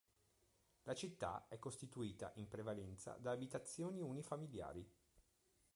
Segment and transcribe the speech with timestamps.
[0.85, 4.83] La città è costituita in prevalenza da abitazioni unifamiliari.